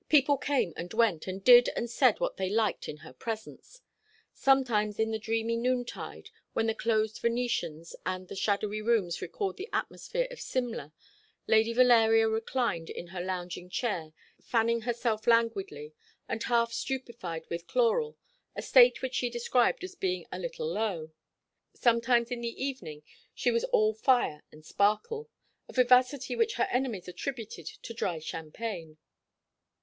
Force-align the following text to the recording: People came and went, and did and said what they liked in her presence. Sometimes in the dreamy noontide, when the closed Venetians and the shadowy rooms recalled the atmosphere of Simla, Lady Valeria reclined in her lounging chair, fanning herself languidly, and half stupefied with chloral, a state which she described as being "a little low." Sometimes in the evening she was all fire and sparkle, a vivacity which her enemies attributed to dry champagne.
People 0.09 0.37
came 0.39 0.73
and 0.75 0.91
went, 0.95 1.27
and 1.27 1.43
did 1.43 1.69
and 1.75 1.87
said 1.87 2.19
what 2.19 2.37
they 2.37 2.49
liked 2.49 2.89
in 2.89 2.97
her 3.05 3.13
presence. 3.13 3.81
Sometimes 4.33 4.97
in 4.99 5.11
the 5.11 5.19
dreamy 5.19 5.55
noontide, 5.55 6.31
when 6.53 6.65
the 6.65 6.73
closed 6.73 7.19
Venetians 7.21 7.95
and 8.03 8.27
the 8.27 8.35
shadowy 8.35 8.81
rooms 8.81 9.21
recalled 9.21 9.57
the 9.57 9.69
atmosphere 9.71 10.27
of 10.31 10.41
Simla, 10.41 10.91
Lady 11.45 11.71
Valeria 11.71 12.27
reclined 12.27 12.89
in 12.89 13.09
her 13.09 13.21
lounging 13.21 13.69
chair, 13.69 14.11
fanning 14.41 14.81
herself 14.81 15.27
languidly, 15.27 15.93
and 16.27 16.41
half 16.45 16.73
stupefied 16.73 17.45
with 17.51 17.67
chloral, 17.67 18.17
a 18.55 18.63
state 18.63 19.03
which 19.03 19.13
she 19.13 19.29
described 19.29 19.83
as 19.83 19.93
being 19.93 20.25
"a 20.31 20.39
little 20.39 20.65
low." 20.65 21.11
Sometimes 21.75 22.31
in 22.31 22.41
the 22.41 22.65
evening 22.65 23.03
she 23.35 23.51
was 23.51 23.65
all 23.65 23.93
fire 23.93 24.41
and 24.51 24.65
sparkle, 24.65 25.29
a 25.69 25.73
vivacity 25.73 26.35
which 26.35 26.55
her 26.55 26.67
enemies 26.71 27.07
attributed 27.07 27.67
to 27.67 27.93
dry 27.93 28.17
champagne. 28.17 28.97